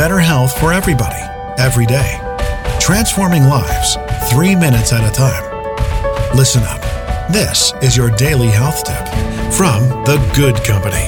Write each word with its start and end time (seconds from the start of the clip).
better 0.00 0.18
health 0.18 0.58
for 0.58 0.72
everybody, 0.72 1.20
every 1.58 1.84
day. 1.84 2.18
Transforming 2.80 3.42
lives, 3.44 3.98
three 4.30 4.56
minutes 4.56 4.94
at 4.94 5.06
a 5.06 5.12
time. 5.14 5.44
Listen 6.34 6.62
up. 6.62 6.80
This 7.30 7.74
is 7.82 7.98
your 7.98 8.08
daily 8.12 8.46
health 8.46 8.82
tip 8.82 9.06
from 9.52 9.82
The 10.06 10.16
Good 10.34 10.56
Company. 10.64 11.04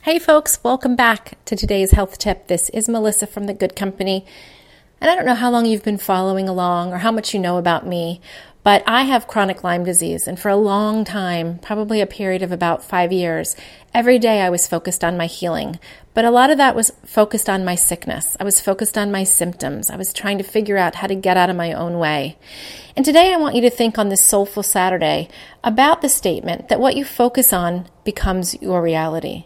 Hey, 0.00 0.18
folks, 0.18 0.58
welcome 0.62 0.96
back 0.96 1.36
to 1.44 1.54
today's 1.54 1.90
health 1.90 2.16
tip. 2.16 2.46
This 2.46 2.70
is 2.70 2.88
Melissa 2.88 3.26
from 3.26 3.44
The 3.44 3.52
Good 3.52 3.76
Company. 3.76 4.24
And 5.02 5.10
I 5.10 5.16
don't 5.16 5.26
know 5.26 5.34
how 5.34 5.50
long 5.50 5.66
you've 5.66 5.84
been 5.84 5.98
following 5.98 6.48
along 6.48 6.94
or 6.94 6.98
how 6.98 7.12
much 7.12 7.34
you 7.34 7.40
know 7.40 7.58
about 7.58 7.86
me, 7.86 8.22
but 8.64 8.82
I 8.86 9.02
have 9.02 9.28
chronic 9.28 9.62
Lyme 9.62 9.84
disease, 9.84 10.26
and 10.26 10.40
for 10.40 10.48
a 10.48 10.56
long 10.56 11.04
time, 11.04 11.58
probably 11.58 12.00
a 12.00 12.06
period 12.06 12.42
of 12.42 12.50
about 12.50 12.82
five 12.82 13.12
years, 13.12 13.54
every 13.92 14.18
day 14.18 14.40
I 14.40 14.48
was 14.48 14.66
focused 14.66 15.04
on 15.04 15.18
my 15.18 15.26
healing. 15.26 15.78
But 16.14 16.24
a 16.24 16.30
lot 16.30 16.50
of 16.50 16.56
that 16.56 16.74
was 16.74 16.90
focused 17.04 17.50
on 17.50 17.64
my 17.64 17.74
sickness. 17.74 18.38
I 18.40 18.44
was 18.44 18.60
focused 18.60 18.96
on 18.96 19.12
my 19.12 19.22
symptoms. 19.22 19.90
I 19.90 19.96
was 19.96 20.14
trying 20.14 20.38
to 20.38 20.44
figure 20.44 20.78
out 20.78 20.96
how 20.96 21.06
to 21.06 21.14
get 21.14 21.36
out 21.36 21.50
of 21.50 21.56
my 21.56 21.74
own 21.74 21.98
way. 21.98 22.38
And 22.96 23.04
today 23.04 23.34
I 23.34 23.36
want 23.36 23.54
you 23.54 23.60
to 23.62 23.70
think 23.70 23.98
on 23.98 24.08
this 24.08 24.24
Soulful 24.24 24.62
Saturday 24.62 25.28
about 25.62 26.00
the 26.00 26.08
statement 26.08 26.68
that 26.70 26.80
what 26.80 26.96
you 26.96 27.04
focus 27.04 27.52
on 27.52 27.86
becomes 28.02 28.60
your 28.62 28.80
reality. 28.80 29.44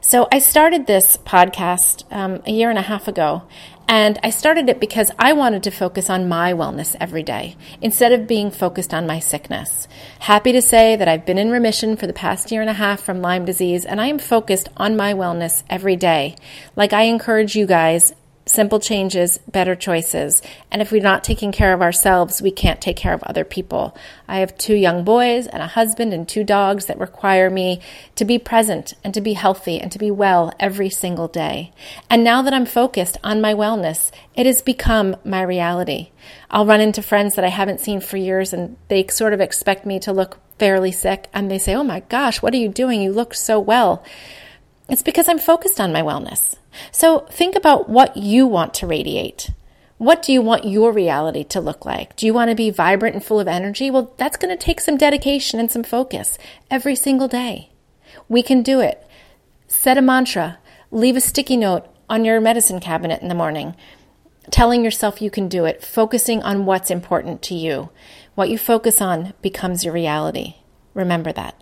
So 0.00 0.28
I 0.30 0.38
started 0.38 0.86
this 0.86 1.16
podcast 1.16 2.04
um, 2.12 2.40
a 2.46 2.52
year 2.52 2.70
and 2.70 2.78
a 2.78 2.82
half 2.82 3.08
ago, 3.08 3.42
and 3.88 4.18
I 4.22 4.30
started 4.30 4.68
it 4.68 4.78
because 4.78 5.10
I 5.18 5.32
wanted 5.32 5.62
to 5.64 5.70
focus 5.70 6.08
on 6.08 6.28
my 6.28 6.52
wellness 6.52 6.94
every 7.00 7.22
day 7.22 7.56
instead 7.82 8.12
of 8.12 8.28
being 8.28 8.50
focused 8.50 8.94
on 8.94 9.06
my 9.06 9.18
sickness. 9.18 9.88
Happy 10.20 10.52
to 10.52 10.62
say 10.62 10.94
that 10.94 11.08
I've 11.08 11.26
been 11.26 11.38
in 11.38 11.50
remission 11.50 11.96
for 11.96 12.06
the 12.06 12.12
past 12.12 12.52
year 12.52 12.60
and 12.60 12.70
a 12.70 12.74
half 12.74 13.00
from 13.00 13.20
Lyme 13.20 13.44
disease, 13.44 13.84
and 13.84 14.00
I 14.00 14.06
am 14.06 14.18
focused 14.18 14.68
on 14.76 14.96
my 14.96 15.14
wellness 15.14 15.64
every 15.68 15.96
day. 15.96 16.36
Like 16.76 16.92
I 16.92 17.02
encourage 17.02 17.56
you 17.56 17.66
guys 17.66 18.14
simple 18.48 18.80
changes, 18.80 19.38
better 19.50 19.74
choices. 19.74 20.42
And 20.70 20.82
if 20.82 20.90
we're 20.90 21.02
not 21.02 21.24
taking 21.24 21.52
care 21.52 21.72
of 21.72 21.82
ourselves, 21.82 22.42
we 22.42 22.50
can't 22.50 22.80
take 22.80 22.96
care 22.96 23.14
of 23.14 23.22
other 23.22 23.44
people. 23.44 23.96
I 24.26 24.38
have 24.38 24.56
two 24.58 24.74
young 24.74 25.04
boys 25.04 25.46
and 25.46 25.62
a 25.62 25.66
husband 25.66 26.12
and 26.12 26.28
two 26.28 26.44
dogs 26.44 26.86
that 26.86 26.98
require 26.98 27.50
me 27.50 27.80
to 28.16 28.24
be 28.24 28.38
present 28.38 28.94
and 29.04 29.12
to 29.14 29.20
be 29.20 29.34
healthy 29.34 29.78
and 29.78 29.92
to 29.92 29.98
be 29.98 30.10
well 30.10 30.52
every 30.58 30.90
single 30.90 31.28
day. 31.28 31.72
And 32.10 32.24
now 32.24 32.42
that 32.42 32.54
I'm 32.54 32.66
focused 32.66 33.18
on 33.22 33.40
my 33.40 33.54
wellness, 33.54 34.10
it 34.34 34.46
has 34.46 34.62
become 34.62 35.16
my 35.24 35.42
reality. 35.42 36.10
I'll 36.50 36.66
run 36.66 36.80
into 36.80 37.02
friends 37.02 37.34
that 37.34 37.44
I 37.44 37.48
haven't 37.48 37.80
seen 37.80 38.00
for 38.00 38.16
years 38.16 38.52
and 38.52 38.76
they 38.88 39.06
sort 39.08 39.32
of 39.32 39.40
expect 39.40 39.86
me 39.86 39.98
to 40.00 40.12
look 40.12 40.38
fairly 40.58 40.92
sick 40.92 41.28
and 41.32 41.50
they 41.50 41.58
say, 41.58 41.74
Oh 41.74 41.84
my 41.84 42.00
gosh, 42.00 42.42
what 42.42 42.54
are 42.54 42.58
you 42.58 42.68
doing? 42.68 43.00
You 43.00 43.12
look 43.12 43.34
so 43.34 43.60
well. 43.60 44.04
It's 44.88 45.02
because 45.02 45.28
I'm 45.28 45.38
focused 45.38 45.80
on 45.80 45.92
my 45.92 46.02
wellness. 46.02 46.56
So 46.90 47.20
think 47.30 47.54
about 47.54 47.88
what 47.88 48.16
you 48.16 48.46
want 48.46 48.72
to 48.74 48.86
radiate. 48.86 49.50
What 49.98 50.22
do 50.22 50.32
you 50.32 50.40
want 50.40 50.64
your 50.64 50.92
reality 50.92 51.44
to 51.44 51.60
look 51.60 51.84
like? 51.84 52.16
Do 52.16 52.24
you 52.24 52.32
want 52.32 52.50
to 52.50 52.54
be 52.54 52.70
vibrant 52.70 53.16
and 53.16 53.24
full 53.24 53.40
of 53.40 53.48
energy? 53.48 53.90
Well, 53.90 54.14
that's 54.16 54.36
going 54.36 54.56
to 54.56 54.64
take 54.64 54.80
some 54.80 54.96
dedication 54.96 55.60
and 55.60 55.70
some 55.70 55.82
focus 55.82 56.38
every 56.70 56.94
single 56.94 57.28
day. 57.28 57.70
We 58.28 58.42
can 58.42 58.62
do 58.62 58.80
it. 58.80 59.04
Set 59.66 59.98
a 59.98 60.02
mantra, 60.02 60.58
leave 60.90 61.16
a 61.16 61.20
sticky 61.20 61.56
note 61.56 61.86
on 62.08 62.24
your 62.24 62.40
medicine 62.40 62.80
cabinet 62.80 63.20
in 63.20 63.28
the 63.28 63.34
morning, 63.34 63.74
telling 64.50 64.84
yourself 64.84 65.20
you 65.20 65.30
can 65.30 65.48
do 65.48 65.66
it, 65.66 65.82
focusing 65.82 66.42
on 66.42 66.64
what's 66.64 66.90
important 66.90 67.42
to 67.42 67.54
you. 67.54 67.90
What 68.36 68.48
you 68.48 68.56
focus 68.56 69.02
on 69.02 69.34
becomes 69.42 69.84
your 69.84 69.92
reality. 69.92 70.54
Remember 70.94 71.32
that. 71.32 71.60